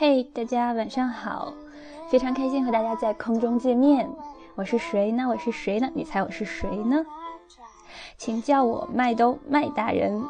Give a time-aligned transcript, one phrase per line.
[0.00, 1.52] 嘿，大家晚上好，
[2.10, 4.08] 非常开心和大家在空中见面。
[4.54, 5.28] 我是谁呢？
[5.28, 5.90] 我是谁呢？
[5.94, 7.04] 你猜我是谁呢？
[8.16, 10.24] 请叫我麦兜麦大人。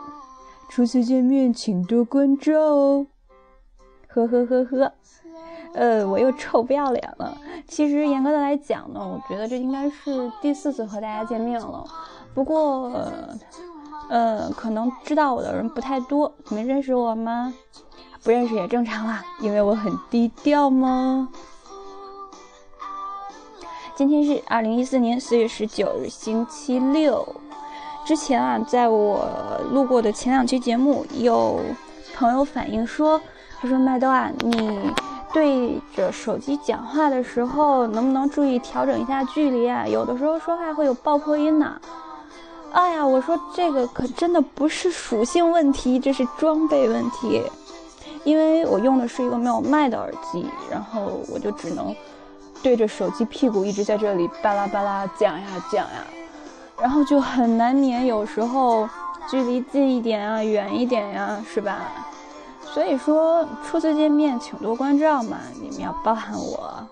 [0.69, 3.07] 初次见面，请多关照哦。
[4.09, 4.93] 呵呵呵呵，
[5.75, 7.39] 呃，我又臭不要脸了。
[7.69, 11.85] 其实严格的来讲呢，我觉得这应该是第四次和大家见面了。
[12.35, 12.91] 不过，
[14.09, 16.35] 呃，可能知道我的人不太多。
[16.49, 17.55] 你们认识我吗？
[18.23, 21.29] 不认识也正常啦，因为我很低调吗？
[23.95, 27.27] 今天是二零一四年四月十九日，星期六。
[28.05, 29.27] 之前啊，在我
[29.71, 31.61] 录过的前两期节目，有
[32.15, 33.21] 朋友反映说，
[33.59, 34.93] 他说麦兜啊，你
[35.33, 39.87] 对着手机讲话的时候，能不能注意调整一下距离啊？
[39.87, 41.81] 有的时候说话会有爆破音呢。
[42.73, 47.43] 哎呀，我说这个可真的不是属性问题，这是装备问题。
[48.25, 51.95] 因为我用的是一个没有麦的耳机，然后我就只能
[52.63, 56.05] 对着手机屁股一直在这里巴拉巴拉讲呀讲呀，
[56.81, 58.89] 然后就很难免有时候
[59.29, 61.81] 距离近一点啊，远一点呀，是吧？
[62.75, 66.87] 所以说初次见面请多关照嘛，你们要包含我。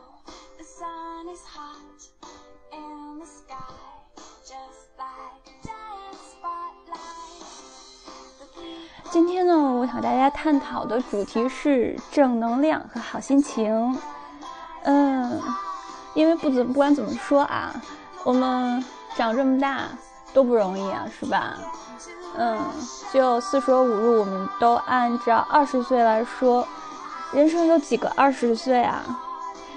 [9.10, 13.98] 今天呢，我想大家探讨的主题是正能量和好心情。
[14.82, 15.40] 嗯，
[16.12, 17.74] 因为不怎不管怎么说啊，
[18.22, 18.84] 我们
[19.16, 19.84] 长这么大
[20.34, 21.56] 都不容易啊，是吧？
[22.36, 22.58] 嗯，
[23.10, 26.68] 就四舍五入，我们都按照二十岁来说，
[27.32, 29.02] 人生有几个二十岁啊？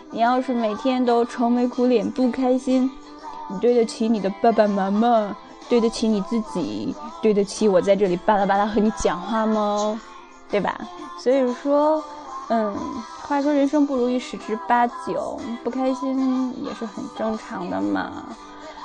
[0.09, 2.91] 你要是每天都愁眉苦脸不开心，
[3.47, 5.33] 你对得起你的爸爸妈妈？
[5.72, 9.97] 对得起你自己，对得起我在这里巴拉巴拉和你讲话吗？
[10.50, 10.78] 对吧？
[11.17, 12.03] 所以说，
[12.50, 12.75] 嗯，
[13.22, 18.12] 话说人生不如意十之八九，不开心也是很正常的嘛。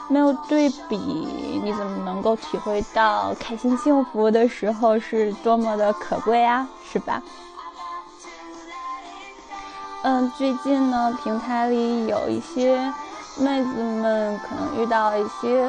[0.09, 6.69] 没有对比，你怎么能够体会到开心幸福的时候是多么的可贵啊？
[6.89, 7.21] 是吧？
[10.05, 12.79] 嗯，最近呢，平台里有一些
[13.41, 15.69] 妹子们可能遇到一些。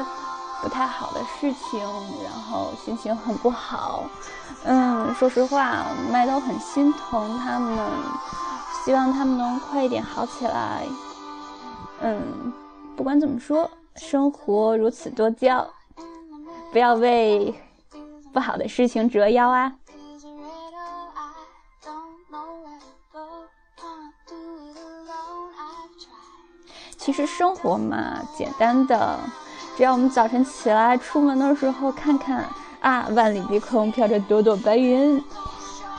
[0.60, 1.80] 不太好的事情，
[2.24, 4.04] 然后心情很不好。
[4.64, 7.78] 嗯，说实话，麦兜很心疼他们，
[8.84, 10.84] 希望他们能快一点好起来。
[12.00, 12.52] 嗯，
[12.96, 15.66] 不管怎么说，生活如此多娇，
[16.72, 17.54] 不要为
[18.32, 19.72] 不好的事情折腰啊。
[26.96, 29.18] 其实生活嘛，简单的。
[29.78, 32.44] 只要我们早晨起来出门的时候看看
[32.80, 35.22] 啊，万里碧空飘着朵朵白云，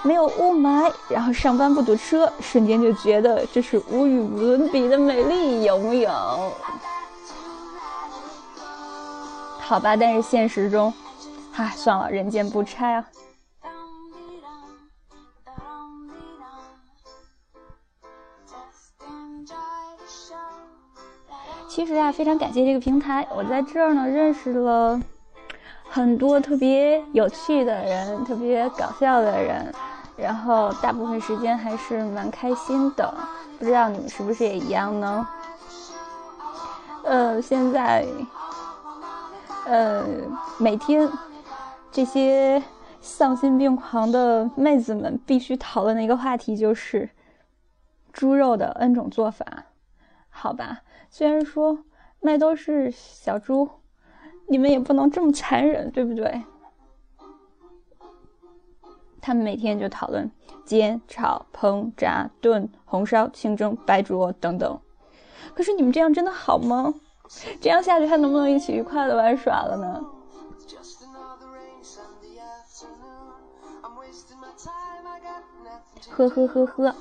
[0.03, 6.11] 没有雾霾，然后上班不堵车，瞬间就觉得这是无与伦比的美丽，有木有？
[9.59, 10.93] 好吧，但是现实中，
[11.55, 13.05] 唉，算了，人间不拆啊。
[21.79, 24.99] 其实啊，非常感谢这个平台，我在这儿呢认识了
[25.87, 29.73] 很多特别有趣的人，特别搞笑的人，
[30.17, 33.13] 然后大部分时间还是蛮开心的。
[33.57, 35.25] 不知道你们是不是也一样呢？
[37.05, 38.05] 呃，现在，
[39.65, 40.03] 呃，
[40.57, 41.09] 每天
[41.93, 42.61] 这些
[42.99, 47.09] 丧心病狂的妹子们必须讨论的一个话题就是
[48.11, 49.45] 猪肉的 N 种做法，
[50.29, 50.81] 好吧？
[51.11, 51.79] 虽然说
[52.21, 53.69] 麦都是小猪，
[54.47, 56.43] 你们也不能这么残忍，对不对？
[59.21, 60.31] 他们每天就讨论
[60.63, 64.79] 煎、炒、烹、炸、炖、红烧、清蒸、白灼等等。
[65.53, 66.93] 可是你们这样真的好吗？
[67.59, 70.01] 这样下去还能不能一起愉快的玩耍了呢？
[76.09, 76.95] 呵呵呵呵。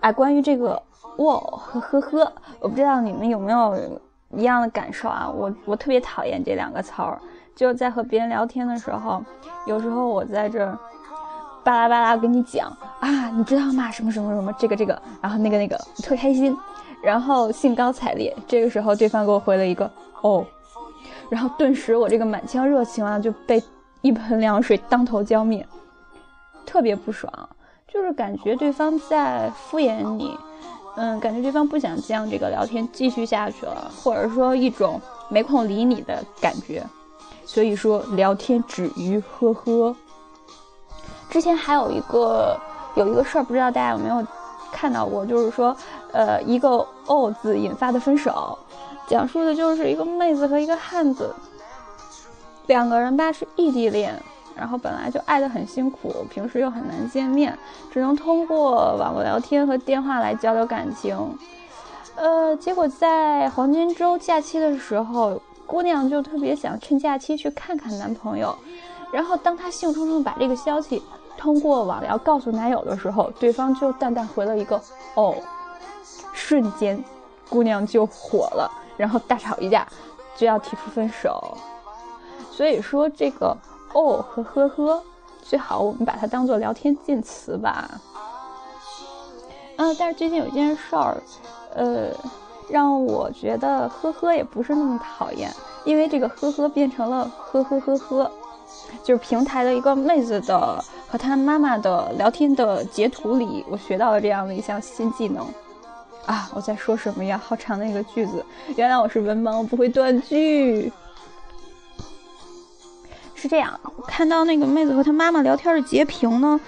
[0.00, 0.82] 哎，关于这个。
[1.16, 5.28] 哇，呵呵呵，我不知道你们有没有一样的感受啊？
[5.28, 7.18] 我我特别讨厌这两个词儿，
[7.54, 9.22] 就在和别人聊天的时候，
[9.66, 10.78] 有时候我在这儿
[11.64, 12.68] 巴拉巴拉跟你讲
[13.00, 13.90] 啊，你知道吗？
[13.90, 16.54] 什么什么什么，这个这个，然后那个那个，特开心，
[17.02, 18.36] 然后兴高采烈。
[18.46, 19.90] 这个时候对方给我回了一个
[20.20, 20.44] 哦，
[21.30, 23.62] 然后顿时我这个满腔热情啊就被
[24.02, 25.66] 一盆凉水当头浇灭，
[26.66, 27.32] 特别不爽，
[27.88, 30.38] 就是感觉对方在敷衍你。
[30.96, 36.84] 嗯，感觉对方不想将这个聊天继续下去了，或者说一种没空理你的感觉，
[37.44, 39.94] 所以说聊天止于呵呵。
[41.28, 42.58] 之前还有一个
[42.94, 44.26] 有一个事儿，不知道大家有没有
[44.72, 45.76] 看到过，就是说，
[46.12, 48.58] 呃，一个 “o” 字引发的分手，
[49.06, 51.34] 讲述的就是一个妹子和一个汉子，
[52.66, 54.22] 两个人吧是异地恋，
[54.56, 57.56] 然后本来就爱得很辛苦，平时又很难见面，
[57.92, 61.16] 只能通过网络聊天和电话来交流感情。
[62.14, 68.56] 呃，结果在黄金周假期的时候，姑娘就特别想趁假期去看看男朋友。
[69.12, 71.02] 然后当她兴冲冲把这个消息
[71.36, 74.80] 通过网聊告诉男友的时候，对方就淡淡回了一个
[75.14, 75.34] “哦”，
[76.32, 77.02] 瞬间，
[77.50, 79.86] 姑娘就火了，然后大吵一架，
[80.34, 81.56] 就要提出分手。
[82.50, 83.54] 所以说这个
[83.92, 85.02] “哦”和“呵呵”，
[85.42, 87.90] 最好我们把它当做聊天禁词吧。
[89.76, 91.16] 啊，但是最近有一件事儿。
[91.74, 92.08] 呃，
[92.70, 95.52] 让我觉得呵呵也不是那么讨厌，
[95.84, 98.32] 因为这个呵呵变成了呵呵呵呵，
[99.04, 105.46] 就是平台的一个妹子的和她妈妈的聊天的截图里，我学到了这样的一项新技能。
[106.24, 107.38] 啊，我在说什么呀？
[107.44, 108.42] 好长的一个句子，
[108.74, 110.90] 原来我是文盲，我不会断句。
[113.36, 113.78] 是这样，
[114.08, 116.58] 看到那个妹子和她妈妈聊天的截屏呢，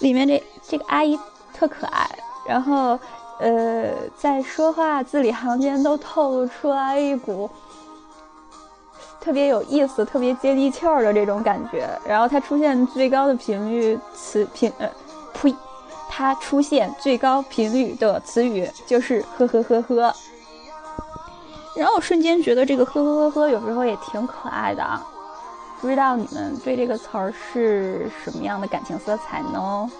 [0.00, 1.16] 里面这这个阿姨
[1.54, 2.10] 特可爱，
[2.44, 2.98] 然后。
[3.38, 7.50] 呃，在说话字里行间都透露出来一股
[9.20, 11.88] 特别有意思、特别接地气儿的这种感觉。
[12.06, 14.88] 然后它出现最高的频率词频呃，
[15.34, 15.52] 呸，
[16.08, 20.14] 它出现最高频率的词语就是呵呵呵呵。
[21.74, 25.04] 然后我瞬间觉得这个呵呵呵呵有时候也挺可爱的啊。
[25.82, 29.90] 不知道你们对这个词儿是什么样的感情色彩呢？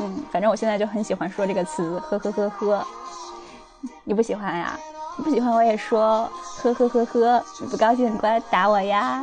[0.00, 2.86] 嗯，反正我现在就很喜欢说这个词，呵呵呵呵。
[4.02, 4.80] 你不喜欢呀？
[5.18, 6.30] 你不喜欢我也说，
[6.62, 7.44] 呵呵呵呵。
[7.60, 9.22] 你不高兴，你过来打我呀。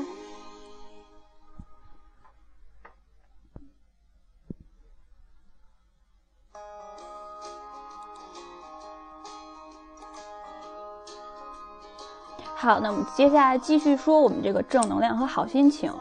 [12.66, 15.94] 好，那我们接下来继续说我们这个正能量和好心情。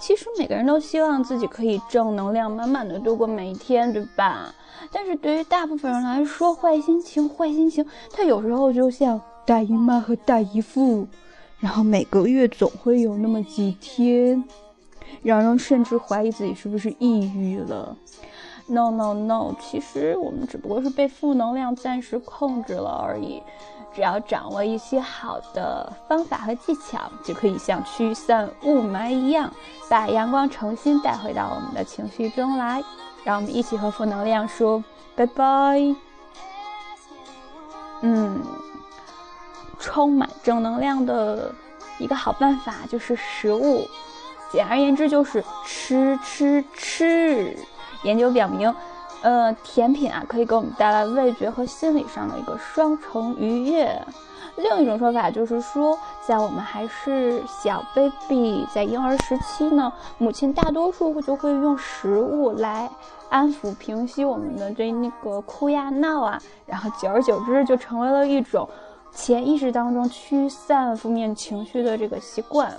[0.00, 4.52] 其实每个人都希望自己可以正能量满满的度过每一天，对吧？
[4.90, 11.06] 但是对于大部分人来说，坏心情，坏心情，它有时候就像大姨妈和大姨夫，
[11.60, 14.42] 然后每个月总会有那么几天，
[15.22, 17.96] 让人甚至怀疑自己是不是抑郁了。
[18.66, 23.40] No No No，其实我们只不过是被负能量暂时控制了而已。
[23.94, 29.52] 只要掌握一些好的方法和技巧，就可以像驱散雾霾一样，
[29.88, 32.82] 把阳光重新带回到我们的情绪中来。
[33.24, 34.82] 让我们一起和负能量说
[35.14, 35.78] 拜拜。
[38.00, 38.40] 嗯，
[39.78, 41.54] 充满正能量的
[41.98, 43.86] 一个好办法就是食物，
[44.50, 47.56] 简而言之就是吃吃吃。
[48.02, 48.74] 研究表明。
[49.22, 54.00] 呃，甜品啊，可以给我们带来味觉和心理上的一个双重愉悦。
[54.56, 55.96] 另一种说法就是说，
[56.26, 62.90] 在我们还是小 baby，在婴儿时期呢，母亲大多数就会用食物来
[63.30, 68.68] 安抚、平息我们的这那个哭呀闹啊，然后久而久之就成为了一种
[69.12, 72.74] 潜意识当中驱散负面情绪的这个习惯。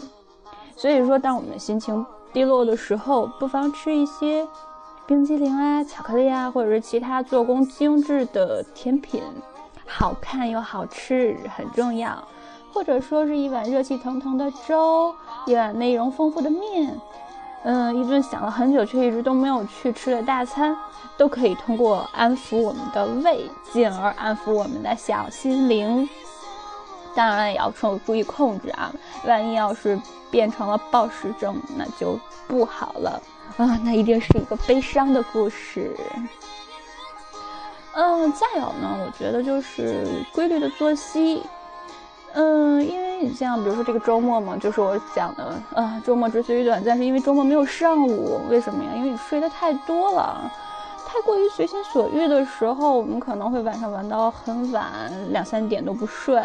[0.76, 4.46] 所以说，当我们心情低落的时候，不妨吃一些。
[5.06, 9.22] 冰激凌啊，巧克力啊，或者是其他做工精致的甜品，
[9.86, 12.26] 好看又好吃很重要。
[12.74, 15.14] 或者说是一碗热气腾腾的粥，
[15.46, 17.00] 一碗内容丰富的面，
[17.64, 20.76] 嗯，一顿想了很久却一直都没有去吃的大餐，
[21.16, 26.10] 都可以通过安抚我们的胃，进而安抚我们的小心灵。
[27.14, 28.92] 当然也要注注意控制啊，
[29.28, 30.00] 万一要是
[30.32, 32.18] 变成了暴食症，那就
[32.48, 33.22] 不好了。
[33.58, 35.96] 啊，那一定是一个悲伤的故事。
[37.96, 41.44] 嗯，再有呢，我觉得就是规律的作息。
[42.34, 48.42] 嗯，因为你像比如说这个周末嘛，就是我讲的，啊，周末之所以短暂，是因为周末没有上午。
[48.50, 48.90] 为什么呀？
[48.96, 50.52] 因为你睡得太多了，
[51.06, 54.90] 太过于随心所欲的时候，我们可能会晚上玩到很晚，
[55.32, 56.42] 两三点都不睡，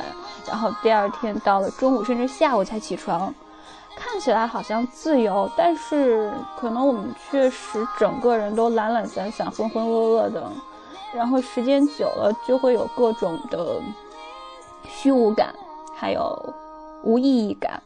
[0.46, 3.34] 然后第二天到了中午甚至下午才起床。
[3.98, 10.48] 看起来好像自由，但是可能我们确实整个人都懒懒散散、浑浑噩噩的，
[11.12, 13.80] 然后时间久了就会有各种的
[14.88, 15.52] 虚无感，
[15.96, 16.54] 还有
[17.02, 17.82] 无意义感。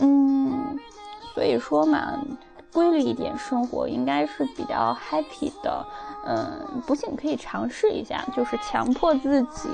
[0.00, 0.78] 嗯，
[1.32, 2.12] 所以说嘛，
[2.74, 5.86] 规律一点生活，应该是比较 happy 的。
[6.26, 9.68] 嗯，不信你可以尝试一下，就是强迫自己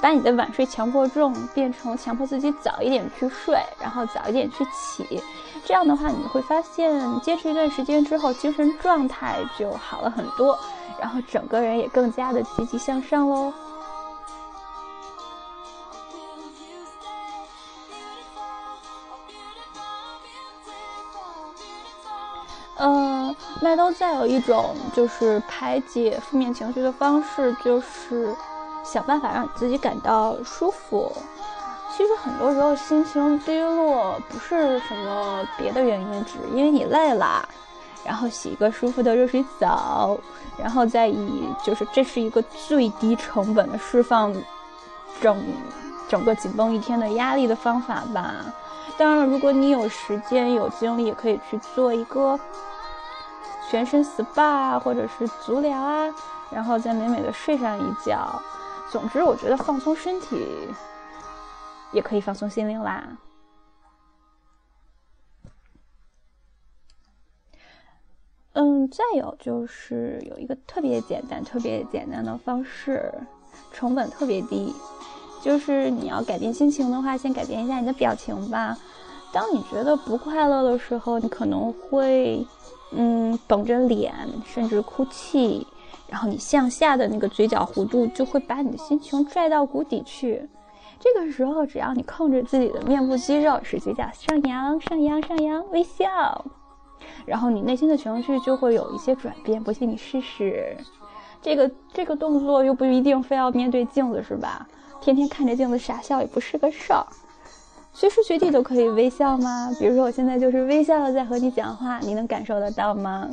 [0.00, 5.22] 把你的晚睡强迫症变成强迫自己早一点去睡，然后早一点去起。
[5.64, 10.58] 这样的话，你会发现坚持一段时间之后，精神状态就好了很多，
[11.00, 13.52] 然后整个人也更加的积极向上喽。
[22.76, 28.34] 嗯，麦兜再有一种就是排解负面情绪的方式，就是
[28.84, 31.12] 想办法让你自己感到舒服。
[31.96, 37.48] 其实很多时候心情低落不是什么别的原因，只因为你累了，
[38.04, 40.18] 然后洗一个舒服的热水澡，
[40.58, 44.34] 然后再以就是这是一个最低成本的释放
[45.20, 45.40] 整
[46.08, 48.34] 整个紧绷一天的压力的方法吧。
[48.96, 52.38] 当然了，如果你有时间有精力，也可以去做一个
[53.68, 56.14] 全身 SPA 或者是足疗啊，
[56.50, 58.40] 然后再美美的睡上一觉。
[58.90, 60.46] 总之，我觉得放松身体
[61.90, 63.04] 也可以放松心灵啦。
[68.52, 73.12] 嗯，再有就是有一个特别简单、特别简单的方式，
[73.72, 74.72] 成本特别低。
[75.44, 78.74] 就是你要改变心情的话，先改变一下你的表情吧。
[79.30, 82.46] 当你觉得不快乐的时候，你可能会，
[82.92, 84.14] 嗯，绷着脸，
[84.46, 85.66] 甚至哭泣，
[86.08, 90.48] 然后你向下的那个嘴角弧度就会把你的心情拽到谷底去。
[90.98, 96.42] 这个时候，只要你控制自己的面部肌肉，使嘴角上扬、上扬、上扬，微笑，
[97.26, 99.62] 然后你内心的情绪就会有一些转变。
[99.62, 100.74] 不信你试试，
[101.42, 104.66] 这个这个动作又不一定非要面对镜子，是吧？
[105.04, 107.06] 天天看着镜子傻笑也不是个事儿，
[107.92, 109.70] 随时随地都可以微笑吗？
[109.78, 113.28] 比如说我现在就是微笑的在和你讲话，你能感受得到吗？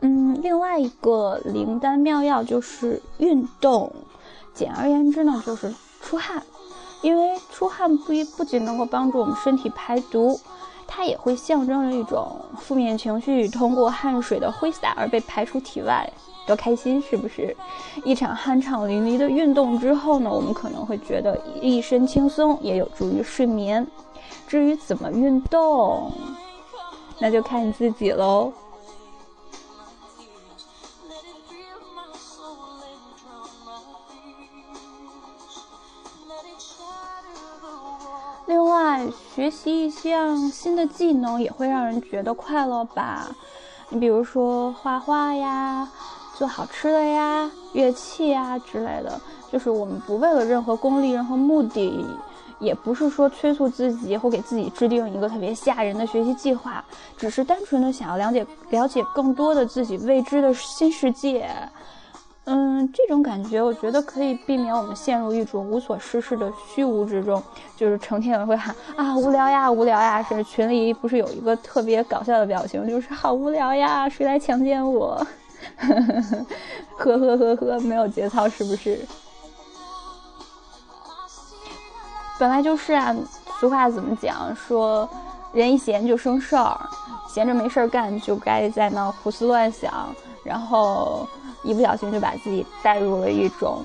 [0.00, 3.90] 嗯，另外一个灵丹妙药就是运动，
[4.52, 6.42] 简而言之呢就是出汗，
[7.00, 10.38] 因为出汗不一不仅能够帮助我们身体排毒。
[11.02, 16.08] 它也会象征着一种负面情绪通过汗水的挥洒而被排出体外，
[16.46, 17.56] 多开心是不是？
[18.04, 23.84] 一场酣畅淋漓的运动之后呢，我们可能会觉得一身轻松，也有助于睡眠。
[24.46, 26.12] 至于怎么运动，
[27.18, 28.52] 那就看你自己喽。
[39.42, 43.28] 学习一项新的技能也会让人觉得快乐吧？
[43.88, 45.88] 你比如说画画呀、
[46.36, 49.20] 做好吃的呀、乐器呀之类的，
[49.50, 52.06] 就是我们不为了任何功利、任何目的，
[52.60, 56.84] 也不是说催促自己或给自己制定一个特别吓人的学习计划，
[57.16, 61.50] 只是单纯的想要了解了解更多的自己未知的新世界。
[62.44, 67.40] 嗯，这种感觉我觉得可以避免我们陷入一种无所事事的虚无之中，
[67.76, 75.24] 就是成天也会喊啊无聊呀无聊呀，是群里不是有一个特别搞笑的表情，就是好无聊呀，谁来强奸我？
[76.98, 78.98] 呵呵呵呵，没有节操是不是？
[82.40, 83.14] 本来就是啊，
[83.60, 84.52] 俗话怎么讲？
[84.56, 85.08] 说
[85.52, 86.76] 人一闲就生事儿，
[87.28, 91.24] 闲着没事儿干就该在那胡思乱想，然后。
[91.62, 93.84] 一不小心就把自己带入了一种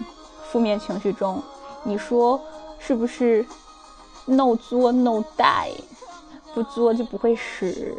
[0.52, 1.42] 负面情绪中，
[1.84, 2.40] 你说
[2.80, 3.46] 是不是
[4.26, 5.74] ？No 作 No die，
[6.54, 7.96] 不作就不会死。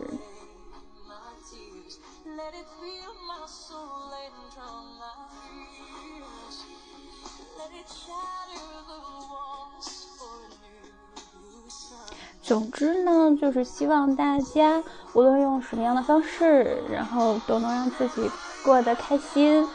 [12.42, 14.82] 总之呢，就是希望大家
[15.12, 18.30] 无论用什么样的方式，然后都能让自己。
[18.68, 19.66] 过得开心，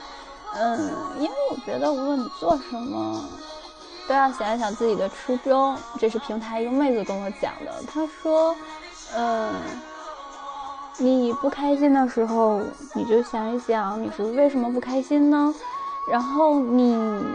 [0.54, 3.28] 嗯，因为我觉得无论你做什么，
[4.08, 5.76] 都要想一想自己的初衷。
[5.98, 8.56] 这是平台一个妹子跟我讲的，她说，
[9.16, 9.52] 嗯，
[10.98, 12.62] 你不开心的时候，
[12.94, 15.52] 你就想一想你是为什么不开心呢？
[16.08, 17.26] 然后你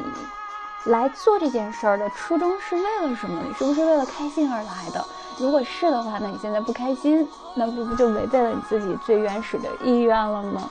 [0.85, 3.43] 来做这件事儿的初衷是为了什么？
[3.45, 5.05] 你是不是为了开心而来的？
[5.41, 10.71] 如果是的话，那你现在不开心，那不不就违背了你自己最原始的意愿了吗？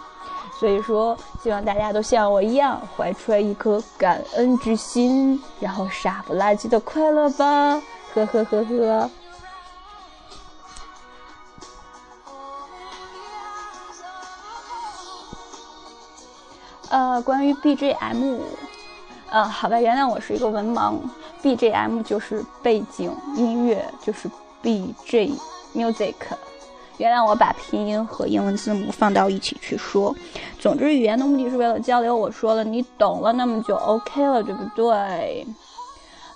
[0.59, 7.81] 所以说，希望大家都像我一样，怀揣一颗感恩之心，然后傻不拉几的快乐吧，
[8.13, 9.09] 呵呵呵呵。
[16.89, 18.39] 呃，关于 BGM，
[19.29, 20.95] 呃，好吧，原谅我是一个文盲
[21.43, 24.27] ，BGM 就是背景音乐，就是
[24.63, 25.37] BG
[25.75, 26.15] music。
[26.97, 30.15] 原谅我把拼音和英文字母放到一起去说。
[30.59, 32.15] 总之，语言的目的是为了交流。
[32.15, 35.45] 我说了，你懂了，那么就 OK 了，对不对？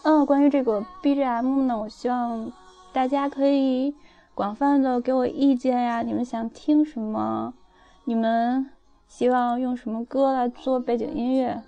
[0.04, 2.52] 嗯，关于这个 BGM 呢，我希望
[2.94, 3.94] 大家可以
[4.34, 6.02] 广泛的给我意见呀。
[6.02, 7.54] 你们想听什么？
[8.06, 8.70] 你们
[9.08, 11.62] 希望用什么歌来做背景音乐？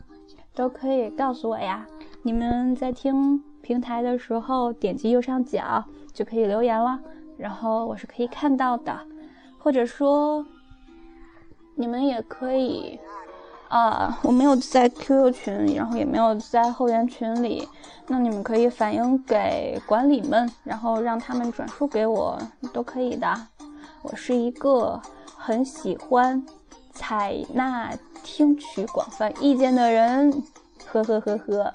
[0.56, 1.88] 都可以告诉我呀。
[2.22, 5.84] 你们在听平台的时候，点击右上角
[6.14, 7.00] 就可以留言了，
[7.38, 9.00] 然后我是可以看到的。
[9.60, 10.46] 或者说，
[11.76, 13.00] 你们也可以，
[13.70, 17.68] 啊，我没有在 QQ 群，然后也没有在后援群里，
[18.08, 22.38] 那你们可以反映给管理们，然后让他们转述给我，
[22.74, 23.34] 都可以的。
[24.02, 25.02] 我是一个
[25.38, 26.46] 很喜欢
[26.92, 27.94] 采纳。
[28.26, 30.32] 听取广泛意见的人，
[30.88, 31.74] 呵呵呵呵。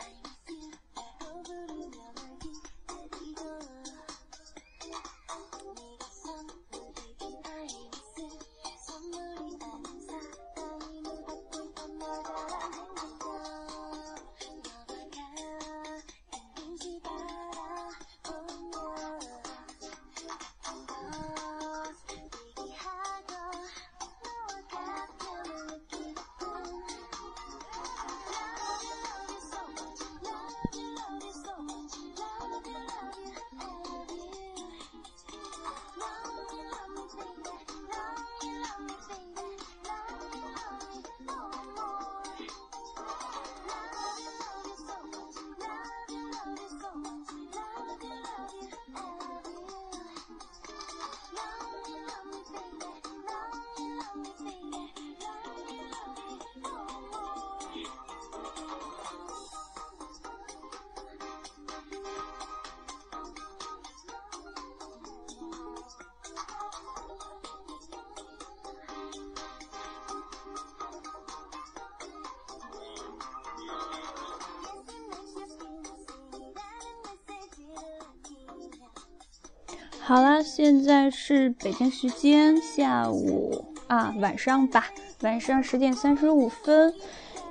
[80.08, 84.86] 好了，现在是北京时间下午啊，晚上吧，
[85.20, 86.94] 晚上十点三十五分。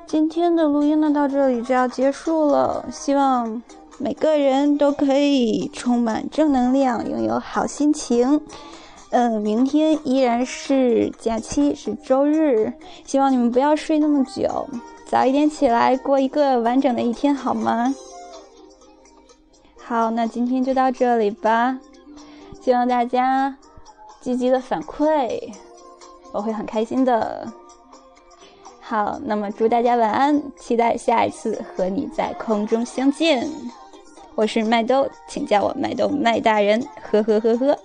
[0.07, 2.83] 今天的录音呢，到这里就要结束了。
[2.91, 3.61] 希望
[3.99, 8.41] 每个人都可以充满正能量，拥有好心情。
[9.11, 12.73] 嗯，明天依然是假期，是周日。
[13.05, 14.67] 希望你们不要睡那么久，
[15.05, 17.93] 早一点起来过一个完整的一天，好吗？
[19.77, 21.77] 好，那今天就到这里吧。
[22.67, 23.55] 希望大家
[24.19, 25.53] 积极的反馈，
[26.33, 27.47] 我会很开心的。
[28.81, 33.49] 好，那么祝大家晚安，期待下一次和你在空中相见。
[34.35, 37.79] 我是麦兜，请叫我麦兜麦大人，呵呵呵呵。